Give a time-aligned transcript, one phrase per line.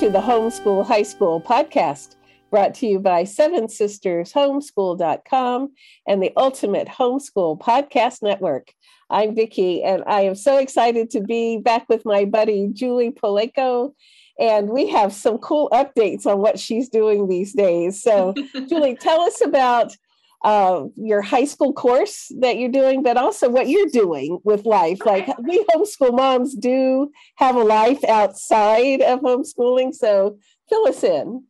[0.00, 2.16] To the Homeschool High School podcast,
[2.50, 5.72] brought to you by Seven Sisters Homeschool.com
[6.08, 8.72] and the Ultimate Homeschool Podcast Network.
[9.08, 13.94] I'm Vicki, and I am so excited to be back with my buddy Julie Polanco.
[14.40, 18.02] And we have some cool updates on what she's doing these days.
[18.02, 18.34] So,
[18.68, 19.96] Julie, tell us about
[20.44, 24.98] uh, your high school course that you're doing, but also what you're doing with life.
[25.04, 29.94] Like we homeschool moms do have a life outside of homeschooling.
[29.94, 30.38] So
[30.68, 31.44] fill us in.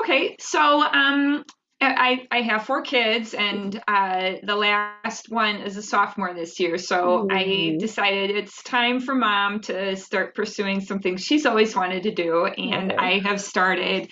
[0.00, 1.44] Okay, so um,
[1.80, 6.78] I, I have four kids, and uh, the last one is a sophomore this year.
[6.78, 7.32] So mm.
[7.32, 12.46] I decided it's time for mom to start pursuing something she's always wanted to do.
[12.46, 14.08] And I have started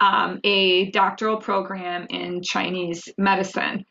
[0.00, 3.84] um, a doctoral program in Chinese medicine.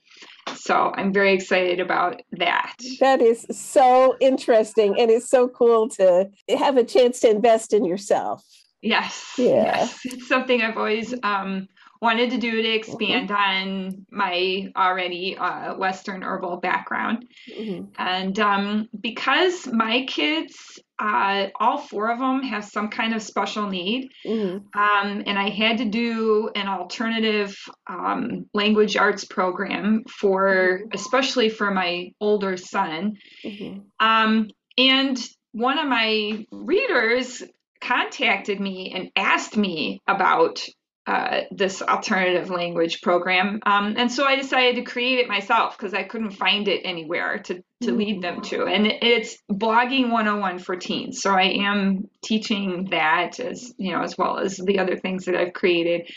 [0.55, 2.75] So I'm very excited about that.
[2.99, 4.99] That is so interesting.
[4.99, 8.43] And it's so cool to have a chance to invest in yourself.
[8.81, 9.33] Yes.
[9.37, 9.77] Yeah.
[9.77, 9.99] Yes.
[10.05, 11.67] It's something I've always um,
[12.05, 13.33] wanted to do to expand mm-hmm.
[13.33, 17.25] on my already uh, Western herbal background.
[17.49, 17.85] Mm-hmm.
[17.97, 20.53] And um, because my kids,
[20.99, 24.57] uh, all four of them have some kind of special need, mm-hmm.
[24.79, 30.89] um, and I had to do an alternative um, language arts program for, mm-hmm.
[30.93, 33.15] especially for my older son.
[33.43, 33.79] Mm-hmm.
[33.99, 35.17] Um, and
[35.53, 37.41] one of my readers
[37.81, 40.63] contacted me and asked me about
[41.07, 43.59] uh, this alternative language program.
[43.65, 47.39] Um, and so I decided to create it myself because I couldn't find it anywhere
[47.43, 47.97] to, to mm.
[47.97, 48.65] lead them to.
[48.65, 51.21] And it's blogging 101 for teens.
[51.21, 55.35] So I am teaching that as, you know, as well as the other things that
[55.35, 56.09] I've created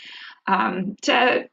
[0.46, 1.48] um, to,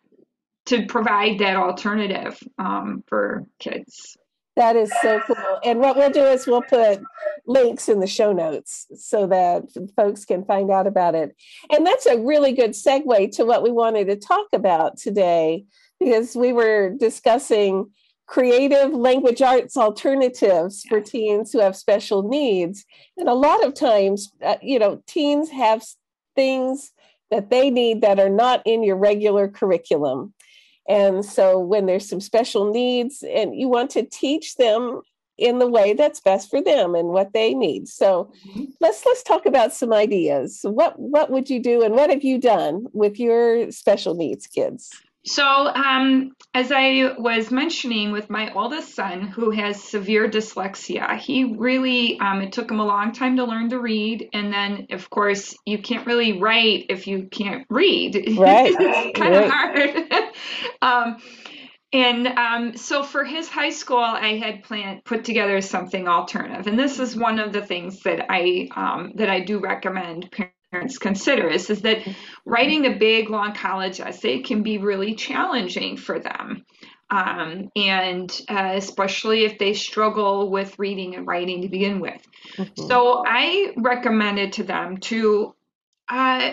[0.68, 4.16] to provide that alternative um, for kids.
[4.56, 5.60] That is so cool.
[5.66, 7.02] And what we'll do is we'll put
[7.48, 9.64] links in the show notes so that
[9.96, 11.36] folks can find out about it.
[11.72, 15.66] And that's a really good segue to what we wanted to talk about today,
[16.00, 17.92] because we were discussing
[18.28, 22.84] creative language arts alternatives for teens who have special needs.
[23.18, 25.84] And a lot of times, uh, you know, teens have
[26.36, 26.92] things
[27.30, 30.34] that they need that are not in your regular curriculum.
[30.88, 35.02] And so when there's some special needs and you want to teach them
[35.38, 37.88] in the way that's best for them and what they need.
[37.88, 38.66] So mm-hmm.
[38.80, 40.62] let's let's talk about some ideas.
[40.64, 44.92] What what would you do and what have you done with your special needs kids?
[45.28, 51.56] So, um, as I was mentioning with my oldest son, who has severe dyslexia, he
[51.58, 54.30] really, um, it took him a long time to learn to read.
[54.34, 58.24] And then, of course, you can't really write if you can't read.
[58.46, 58.76] Right.
[58.78, 60.34] it's kind of hard.
[60.82, 61.18] um,
[61.94, 66.78] and um, so for his high school, I had planned put together something alternative, and
[66.78, 70.32] this is one of the things that I um, that I do recommend
[70.72, 72.00] parents consider is, is that
[72.46, 76.66] writing a big long college essay can be really challenging for them.
[77.08, 82.20] Um, and uh, especially if they struggle with reading and writing to begin with.
[82.58, 82.88] Mm-hmm.
[82.88, 85.56] so i recommended to them to
[86.08, 86.52] uh,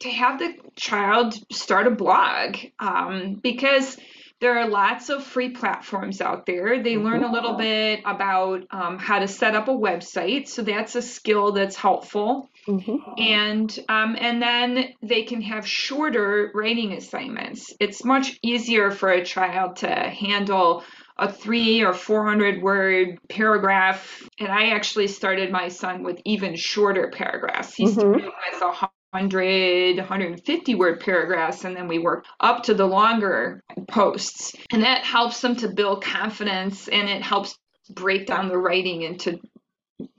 [0.00, 3.96] to have the child start a blog um, because
[4.42, 6.82] there are lots of free platforms out there.
[6.82, 7.60] They learn a little mm-hmm.
[7.60, 12.50] bit about um, how to set up a website, so that's a skill that's helpful.
[12.66, 12.96] Mm-hmm.
[13.18, 17.72] And um, and then they can have shorter writing assignments.
[17.78, 20.82] It's much easier for a child to handle
[21.16, 24.28] a three or four hundred word paragraph.
[24.40, 27.74] And I actually started my son with even shorter paragraphs.
[27.74, 28.52] He started mm-hmm.
[28.52, 28.72] with a
[29.12, 34.54] 100, 150 word paragraphs, and then we work up to the longer posts.
[34.72, 37.58] And that helps them to build confidence and it helps
[37.90, 39.38] break down the writing into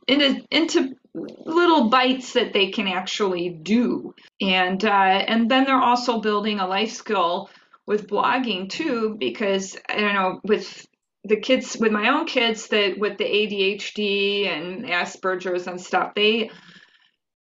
[0.07, 6.19] into into little bites that they can actually do and uh, and then they're also
[6.19, 7.50] building a life skill
[7.85, 10.85] with blogging too because i don't know with
[11.23, 16.50] the kids with my own kids that with the adhd and asperger's and stuff they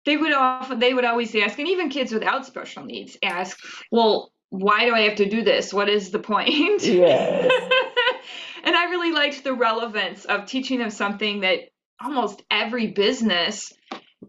[0.10, 3.60] they would often they would always ask, and even kids without special needs ask,
[3.92, 5.72] well, why do I have to do this?
[5.72, 6.84] What is the point?
[6.84, 7.48] Yeah.
[8.64, 11.60] and I really liked the relevance of teaching them something that
[12.02, 13.72] almost every business,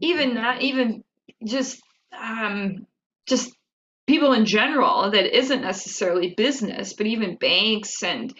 [0.01, 1.03] even not even
[1.47, 1.81] just
[2.13, 2.87] um,
[3.27, 3.51] just
[4.07, 8.35] people in general that isn't necessarily business, but even banks and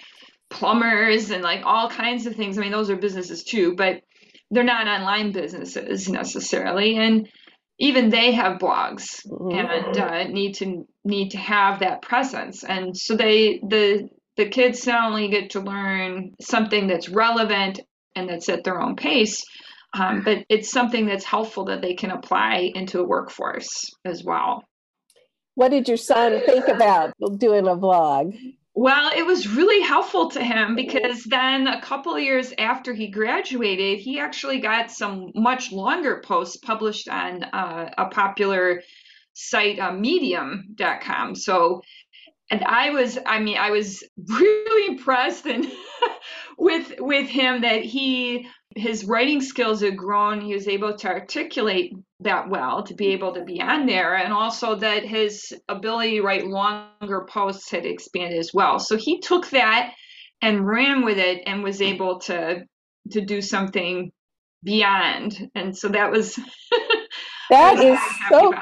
[0.51, 2.59] plumbers and like all kinds of things.
[2.59, 4.03] I mean, those are businesses too, but
[4.51, 7.29] they're not online businesses necessarily and
[7.79, 9.51] even they have blogs mm-hmm.
[9.53, 14.87] and uh, need to need to have that presence and so they the the kids
[14.87, 17.81] not only get to learn something that's relevant
[18.17, 19.45] and that's at their own pace
[19.93, 24.63] Um, but it's something that's helpful that they can apply into a workforce as well.
[25.57, 28.35] What did your son think about doing a blog?
[28.81, 33.09] Well, it was really helpful to him because then a couple of years after he
[33.09, 38.81] graduated, he actually got some much longer posts published on uh, a popular
[39.35, 41.35] site, uh, medium.com.
[41.35, 41.83] So,
[42.51, 45.67] and I was, I mean, I was really impressed and
[46.59, 50.41] with with him that he his writing skills had grown.
[50.41, 54.33] He was able to articulate that well to be able to be on there, and
[54.33, 58.79] also that his ability to write longer posts had expanded as well.
[58.79, 59.93] So he took that
[60.43, 62.65] and ran with it and was able to
[63.11, 64.13] to do something
[64.63, 65.51] beyond.
[65.55, 66.39] And so that was
[67.51, 67.99] that is
[68.29, 68.53] so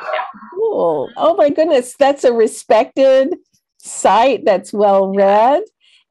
[0.55, 1.11] cool.
[1.17, 3.35] Oh my goodness, that's a respected
[3.79, 5.63] site that's well read.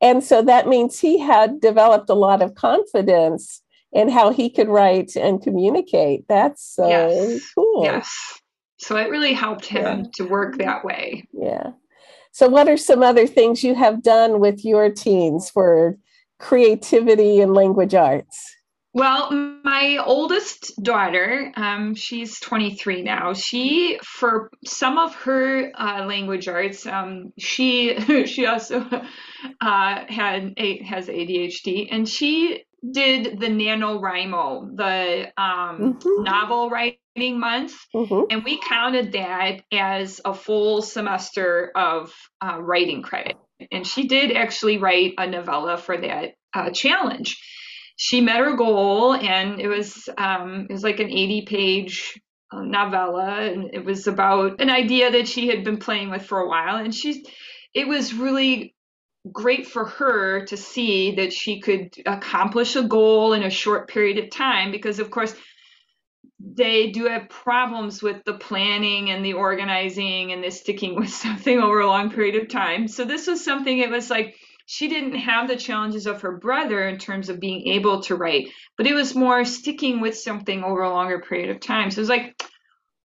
[0.02, 3.62] And so that means he had developed a lot of confidence
[3.92, 6.26] in how he could write and communicate.
[6.28, 7.42] That's so yes.
[7.56, 7.84] cool.
[7.84, 8.42] Yes.
[8.78, 10.10] So it really helped him yeah.
[10.16, 11.28] to work that way.
[11.34, 11.72] Yeah.
[12.32, 15.98] So, what are some other things you have done with your teens for
[16.38, 18.57] creativity and language arts?
[18.94, 19.32] Well,
[19.64, 23.34] my oldest daughter, um, she's 23 now.
[23.34, 28.80] She, for some of her uh, language arts, um, she she also
[29.62, 36.24] uh, had a, has ADHD, and she did the NaNoWriMo, the um, mm-hmm.
[36.24, 38.24] novel writing month, mm-hmm.
[38.30, 43.38] and we counted that as a full semester of uh, writing credit.
[43.72, 47.38] And she did actually write a novella for that uh, challenge.
[47.98, 52.22] She met her goal, and it was um, it was like an 80 page
[52.52, 56.40] uh, novella, and it was about an idea that she had been playing with for
[56.40, 57.26] a while, and she's
[57.74, 58.76] it was really
[59.32, 64.18] great for her to see that she could accomplish a goal in a short period
[64.18, 65.36] of time because of course
[66.40, 71.60] they do have problems with the planning and the organizing and the sticking with something
[71.60, 72.88] over a long period of time.
[72.88, 74.36] So this was something it was like
[74.70, 78.50] she didn't have the challenges of her brother in terms of being able to write
[78.78, 81.90] but it was more sticking with something over a longer period of time.
[81.90, 82.44] So it was like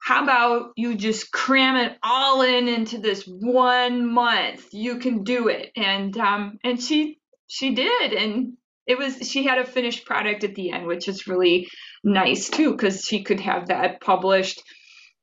[0.03, 4.67] how about you just cram it all in into this one month?
[4.73, 5.71] You can do it.
[5.77, 8.13] And um and she she did.
[8.13, 8.55] And
[8.87, 11.69] it was she had a finished product at the end which is really
[12.03, 14.63] nice too because she could have that published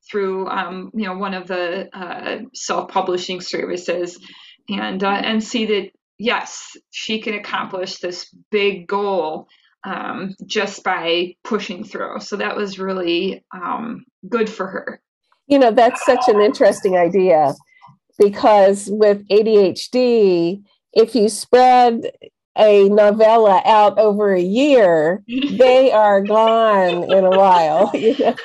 [0.10, 4.18] through um, you know one of the uh, self-publishing services
[4.70, 9.48] and uh, and see that yes she can accomplish this big goal
[9.88, 12.20] um, just by pushing through.
[12.20, 15.02] So that was really um, good for her.
[15.48, 17.54] You know, that's such an interesting idea
[18.20, 20.62] because with ADHD,
[20.94, 22.12] if you spread
[22.58, 27.92] a novella out over a year, they are gone in a while.
[27.98, 28.36] You know?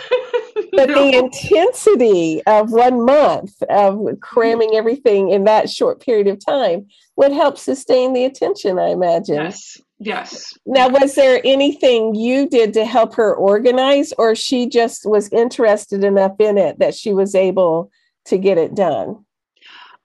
[0.72, 0.94] But no.
[0.94, 6.86] the intensity of one month of cramming everything in that short period of time
[7.16, 9.36] would help sustain the attention, I imagine.
[9.36, 10.58] Yes, Yes.
[10.66, 16.02] Now, was there anything you did to help her organize, or she just was interested
[16.02, 17.92] enough in it that she was able
[18.24, 19.24] to get it done?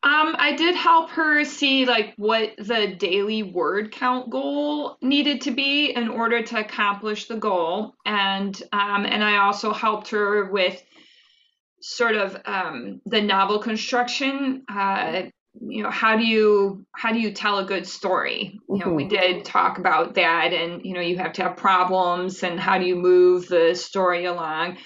[0.07, 5.51] Um, I did help her see like what the daily word count goal needed to
[5.51, 10.81] be in order to accomplish the goal, and um, and I also helped her with
[11.81, 14.63] sort of um, the novel construction.
[14.73, 15.23] Uh,
[15.59, 19.05] you know how do you how do you tell a good story you know we
[19.05, 19.15] mm-hmm.
[19.15, 22.85] did talk about that and you know you have to have problems and how do
[22.85, 24.77] you move the story along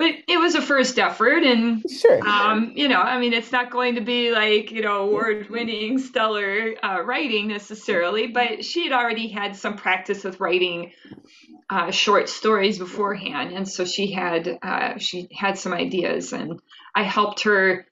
[0.00, 2.26] but it was a first effort and sure.
[2.26, 5.98] um, you know i mean it's not going to be like you know award winning
[5.98, 10.90] stellar uh, writing necessarily but she had already had some practice with writing
[11.68, 16.58] uh, short stories beforehand and so she had uh, she had some ideas and
[16.94, 17.86] i helped her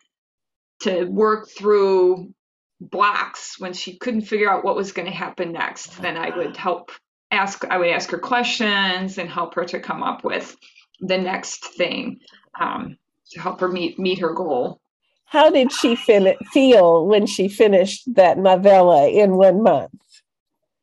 [0.80, 2.32] to work through
[2.80, 6.56] blocks when she couldn't figure out what was going to happen next then i would
[6.56, 6.90] help
[7.30, 10.56] ask i would ask her questions and help her to come up with
[11.00, 12.20] the next thing
[12.58, 12.96] um,
[13.30, 14.80] to help her meet meet her goal
[15.24, 19.92] how did she fin- feel when she finished that novella in one month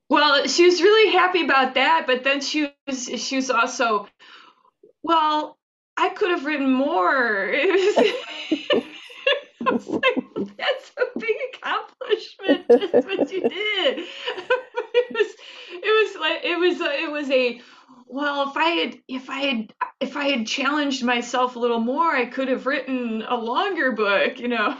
[0.10, 4.07] well she was really happy about that but then she was she was also
[5.03, 5.57] well
[5.98, 7.51] i could have written more
[9.72, 10.15] was like,
[10.57, 12.65] that's a big accomplishment.
[12.67, 13.50] That's what you did.
[14.93, 15.36] it was,
[15.72, 17.62] it was like, it was, it was a,
[18.07, 19.74] well, if I had, if I had,
[20.05, 24.39] if I had challenged myself a little more, I could have written a longer book,
[24.39, 24.77] you know.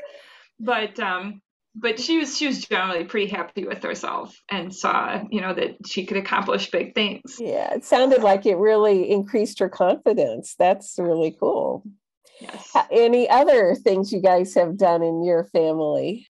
[0.60, 1.40] but, um,
[1.76, 5.76] but she was she was generally pretty happy with herself and saw you know that
[5.86, 7.36] she could accomplish big things.
[7.38, 10.54] Yeah it sounded like it really increased her confidence.
[10.58, 11.84] That's really cool.
[12.40, 12.74] Yes.
[12.90, 16.26] Any other things you guys have done in your family?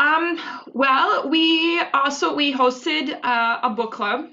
[0.00, 0.40] Um
[0.72, 4.30] well we also we hosted uh, a book club.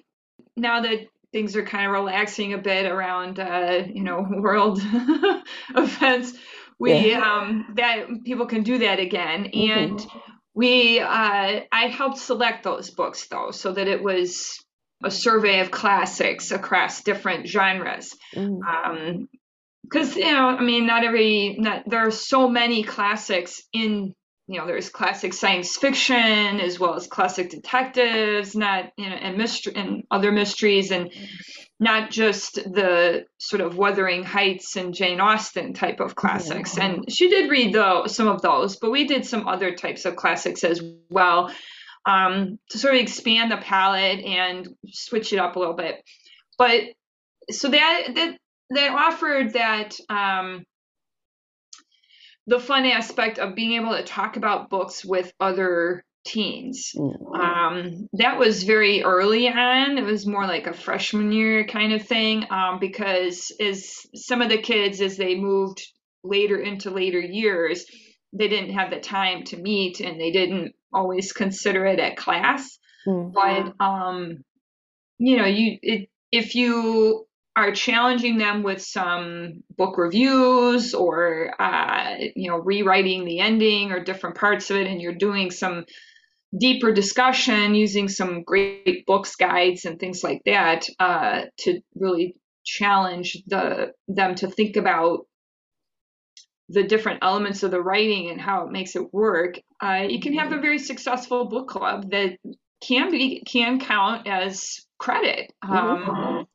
[0.55, 4.79] Now that things are kind of relaxing a bit around uh, you know world
[5.75, 6.33] events
[6.79, 7.19] we yeah.
[7.19, 9.77] um that people can do that again mm-hmm.
[9.77, 10.07] and
[10.53, 14.63] we uh i helped select those books though so that it was
[15.03, 18.59] a survey of classics across different genres mm.
[18.63, 19.27] um
[19.83, 24.13] because you know i mean not every not there are so many classics in
[24.47, 29.37] you know there's classic science fiction as well as classic detectives not you know and
[29.37, 31.11] mystery and other mysteries and
[31.79, 36.85] not just the sort of wuthering heights and jane austen type of classics yeah.
[36.85, 40.15] and she did read though some of those but we did some other types of
[40.15, 41.51] classics as well
[42.05, 46.03] um, to sort of expand the palette and switch it up a little bit
[46.57, 46.81] but
[47.49, 48.37] so that that
[48.71, 50.65] that offered that um,
[52.47, 56.91] the fun aspect of being able to talk about books with other teens.
[56.95, 57.33] Mm-hmm.
[57.33, 59.97] Um, that was very early on.
[59.97, 64.49] It was more like a freshman year kind of thing um, because as some of
[64.49, 65.81] the kids, as they moved
[66.23, 67.85] later into later years,
[68.31, 72.77] they didn't have the time to meet and they didn't always consider it at class.
[73.07, 73.33] Mm-hmm.
[73.33, 74.43] But um,
[75.17, 82.15] you know, you it, if you are challenging them with some book reviews or uh,
[82.35, 85.85] you know rewriting the ending or different parts of it and you're doing some
[86.57, 93.37] deeper discussion using some great books guides and things like that uh, to really challenge
[93.47, 95.27] the them to think about
[96.69, 100.33] the different elements of the writing and how it makes it work uh, you can
[100.33, 102.37] have a very successful book club that
[102.81, 106.47] can be can count as credit um.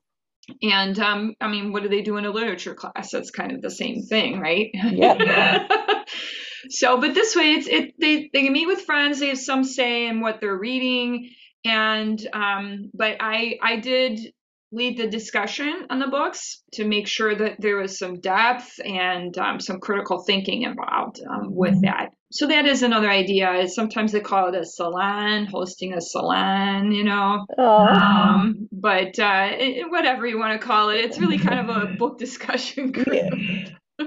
[0.63, 3.11] And um, I mean, what do they do in a literature class?
[3.11, 4.71] That's kind of the same thing, right?
[4.73, 5.67] Yeah.
[6.71, 9.21] so, but this way, it's it they they can meet with friends.
[9.21, 11.31] They have some say in what they're reading,
[11.65, 14.33] and um, but I I did
[14.71, 19.37] lead the discussion on the books to make sure that there was some depth and
[19.39, 21.87] um, some critical thinking involved um, with mm-hmm.
[21.87, 22.11] that.
[22.31, 23.67] So that is another idea.
[23.69, 27.47] Sometimes they call it a salon, hosting a salon, you know.
[27.57, 31.87] Um, but uh, it, whatever you want to call it, it's really kind of a
[31.99, 33.09] book discussion group.
[33.09, 33.71] Yeah.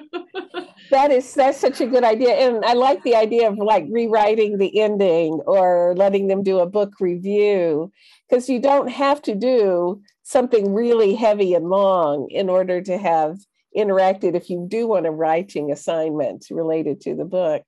[0.91, 4.58] that is that's such a good idea and i like the idea of like rewriting
[4.58, 7.91] the ending or letting them do a book review
[8.30, 13.38] because you don't have to do something really heavy and long in order to have
[13.77, 17.63] interacted if you do want a writing assignment related to the book.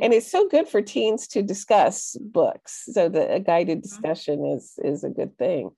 [0.00, 3.88] And it's so good for teens to discuss books so the a guided mm-hmm.
[3.88, 5.70] discussion is is a good thing.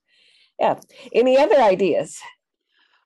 [0.58, 0.78] Yeah.
[1.12, 2.18] Any other ideas?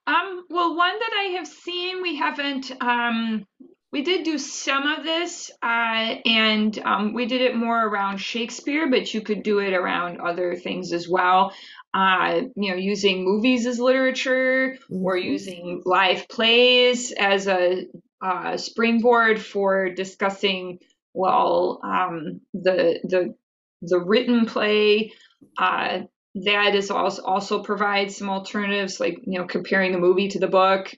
[0.06, 3.46] Um well one that i have seen we haven't um
[3.92, 8.90] we did do some of this uh, and um, we did it more around shakespeare
[8.90, 11.52] but you could do it around other things as well
[11.96, 15.02] uh, you know, using movies as literature mm-hmm.
[15.02, 17.86] or using live plays as a
[18.20, 20.78] uh, springboard for discussing,
[21.14, 23.34] well, um, the the
[23.80, 25.12] the written play.
[25.56, 26.00] Uh,
[26.34, 30.48] that is also also provides some alternatives, like you know, comparing the movie to the
[30.48, 30.92] book.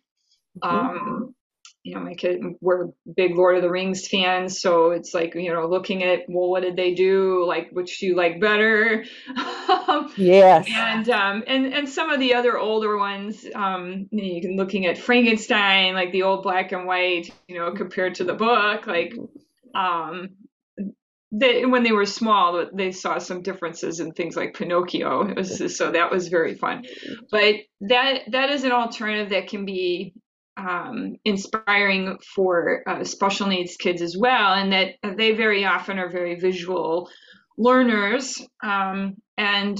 [0.64, 0.76] Mm-hmm.
[0.76, 1.35] Um,
[1.88, 5.52] you know, my kid, we're big Lord of the Rings fans, so it's like, you
[5.52, 7.47] know, looking at, well, what did they do?
[7.47, 9.04] Like, which do you like better?
[10.16, 10.68] yes.
[10.71, 14.99] And, um, and, and some of the other older ones, um, you can looking at
[14.99, 19.14] Frankenstein, like the old black and white, you know, compared to the book, like,
[19.75, 20.28] um,
[21.33, 25.28] they, when they were small, they saw some differences in things like Pinocchio.
[25.28, 26.85] It Was, so that was very fun.
[27.30, 30.14] But that that is an alternative that can be
[30.59, 36.11] um, inspiring for uh, special needs kids as well, and that they very often are
[36.11, 37.09] very visual
[37.57, 39.79] learners, um, and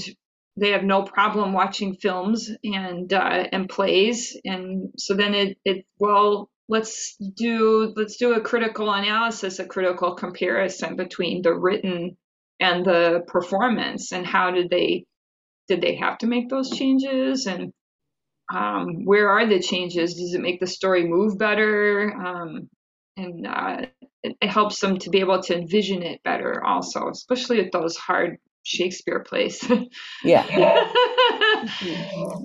[0.55, 5.85] they have no problem watching films and uh, and plays, and so then it it
[5.99, 12.15] well let's do let's do a critical analysis, a critical comparison between the written
[12.61, 15.05] and the performance, and how did they
[15.67, 17.73] did they have to make those changes and
[18.53, 20.15] um, where are the changes?
[20.15, 22.13] Does it make the story move better?
[22.13, 22.69] Um,
[23.15, 23.85] and uh,
[24.23, 27.95] it, it, helps them to be able to envision it better, also, especially at those
[27.97, 29.63] hard Shakespeare plays.
[30.23, 30.45] yeah.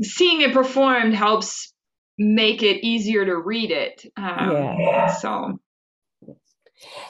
[0.02, 1.73] Seeing it performed helps
[2.18, 4.04] make it easier to read it.
[4.16, 5.12] Um, yeah.
[5.12, 5.58] So.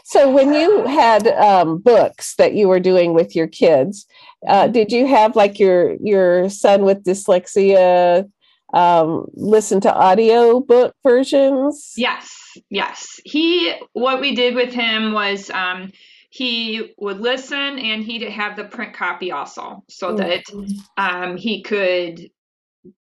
[0.04, 4.06] So, when you had um, books that you were doing with your kids,
[4.46, 4.72] uh, mm-hmm.
[4.72, 8.30] did you have like your your son with dyslexia
[8.74, 11.94] um, listen to audio book versions?
[11.96, 13.20] Yes, yes.
[13.24, 15.92] He what we did with him was um,
[16.30, 20.16] he would listen and he'd have the print copy also, so mm-hmm.
[20.16, 22.28] that um, he could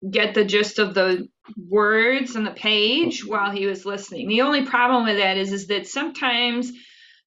[0.09, 1.27] get the gist of the
[1.57, 4.27] words and the page while he was listening.
[4.29, 6.71] The only problem with that is is that sometimes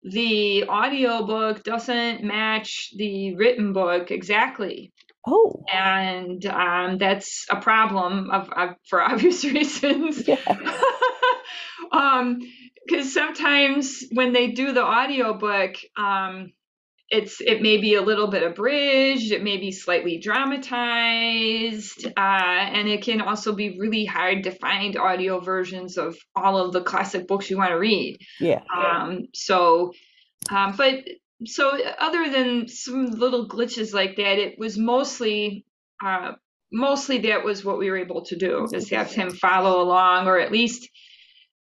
[0.02, 4.92] the audio book doesn't match the written book exactly.
[5.26, 5.64] Oh.
[5.72, 10.26] And um, that's a problem of, of for obvious reasons.
[10.26, 10.36] Yeah.
[11.92, 12.40] um,
[12.86, 16.52] because sometimes when they do the audiobook, um,
[17.08, 22.88] it's it may be a little bit abridged, it may be slightly dramatized, uh, and
[22.88, 27.26] it can also be really hard to find audio versions of all of the classic
[27.26, 28.18] books you want to read.
[28.40, 28.62] Yeah.
[28.74, 29.92] Um, so,
[30.50, 31.04] um, but
[31.46, 35.64] so other than some little glitches like that, it was mostly
[36.04, 36.32] uh,
[36.72, 40.38] mostly that was what we were able to do is have him follow along, or
[40.38, 40.88] at least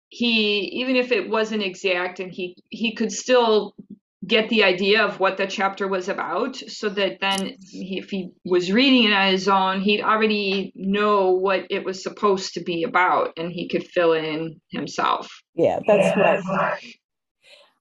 [0.10, 3.76] he even if it wasn't exact, and he he could still
[4.26, 8.30] get the idea of what the chapter was about so that then he, if he
[8.44, 12.84] was reading it on his own he'd already know what it was supposed to be
[12.84, 15.30] about and he could fill in himself.
[15.56, 16.82] Yeah that's right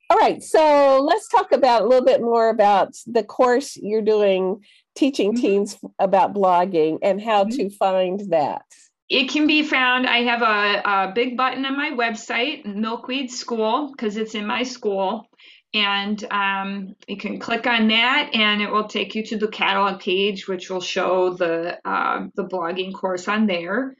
[0.09, 4.63] all right, so let's talk about a little bit more about the course you're doing
[4.95, 5.41] teaching mm-hmm.
[5.41, 7.57] teens about blogging and how mm-hmm.
[7.57, 8.63] to find that.
[9.09, 10.07] It can be found.
[10.07, 14.65] I have a, a big button on my website, Milkweed School, because it's in my
[14.65, 15.27] school.
[15.75, 20.01] And um, you can click on that, and it will take you to the catalog
[20.01, 23.95] page, which will show the uh, the blogging course on there.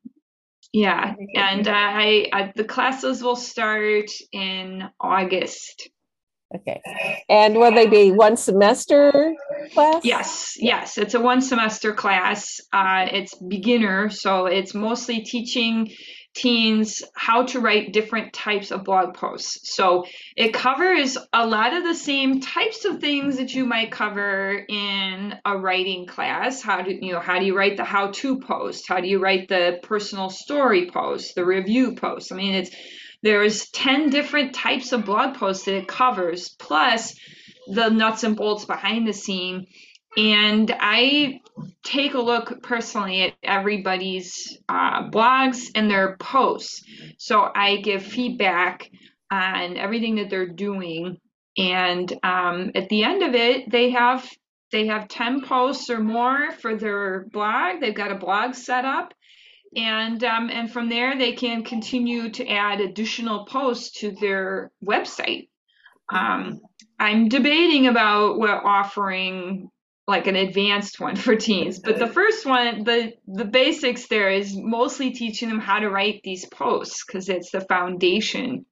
[0.72, 5.90] yeah, and I, I the classes will start in August.
[6.54, 6.80] Okay.
[7.28, 9.34] And will they be one semester
[9.72, 10.04] class?
[10.04, 10.98] Yes, yes.
[10.98, 12.60] It's a one semester class.
[12.72, 15.90] Uh, it's beginner, so it's mostly teaching
[16.34, 19.72] teens how to write different types of blog posts.
[19.74, 20.04] So
[20.36, 25.34] it covers a lot of the same types of things that you might cover in
[25.44, 26.60] a writing class.
[26.60, 28.88] How do you know how do you write the how-to post?
[28.88, 32.32] How do you write the personal story post, the review post?
[32.32, 32.70] I mean, it's
[33.24, 37.18] there's 10 different types of blog posts that it covers, plus
[37.66, 39.66] the nuts and bolts behind the scene.
[40.14, 41.40] And I
[41.82, 46.84] take a look personally at everybody's uh, blogs and their posts.
[47.16, 48.90] So I give feedback
[49.30, 51.16] on everything that they're doing.
[51.56, 54.30] And um, at the end of it, they have
[54.70, 57.80] they have 10 posts or more for their blog.
[57.80, 59.14] They've got a blog set up
[59.76, 65.48] and um, and from there they can continue to add additional posts to their website.
[66.10, 66.60] Um,
[66.98, 69.70] I'm debating about what offering
[70.06, 74.54] like an advanced one for teens, but the first one, the the basics there is
[74.56, 78.66] mostly teaching them how to write these posts because it's the foundation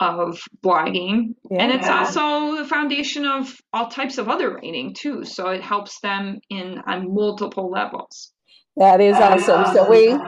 [0.00, 1.62] of blogging yeah.
[1.62, 6.00] and it's also the foundation of all types of other writing too so it helps
[6.00, 8.32] them in on multiple levels
[8.76, 9.72] that is awesome.
[9.74, 10.18] So we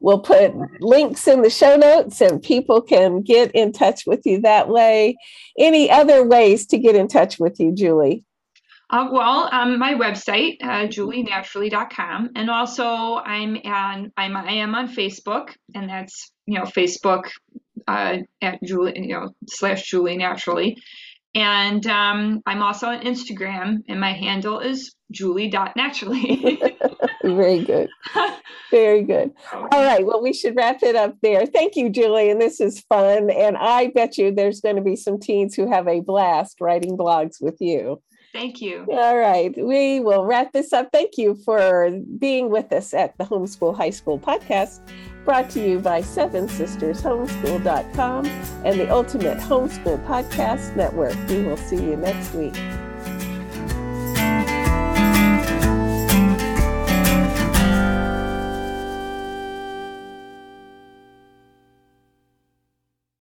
[0.00, 4.40] will put links in the show notes and people can get in touch with you
[4.42, 5.16] that way.
[5.58, 8.24] Any other ways to get in touch with you, Julie?
[8.90, 14.88] Uh, well, um, my website, uh, julienaturally.com, and also I'm on I'm I am on
[14.88, 17.28] Facebook, and that's you know Facebook
[17.86, 20.78] uh, at Julie you know slash Julie Naturally,
[21.34, 26.60] and um, I'm also on Instagram, and my handle is julie.naturally.
[27.24, 27.88] Very good.
[28.70, 29.32] Very good.
[29.52, 30.04] All right.
[30.04, 31.46] Well, we should wrap it up there.
[31.46, 32.30] Thank you, Julie.
[32.30, 33.30] And this is fun.
[33.30, 36.96] And I bet you there's going to be some teens who have a blast writing
[36.96, 38.02] blogs with you.
[38.32, 38.86] Thank you.
[38.90, 39.54] All right.
[39.56, 40.90] We will wrap this up.
[40.92, 44.80] Thank you for being with us at the Homeschool High School podcast,
[45.24, 48.26] brought to you by Seven Sisters Homeschool.com
[48.64, 51.16] and the Ultimate Homeschool Podcast Network.
[51.28, 52.54] We will see you next week.